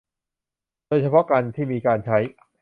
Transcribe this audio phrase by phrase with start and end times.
[0.87, 2.17] โดยเฉพาะการที่มีการใช้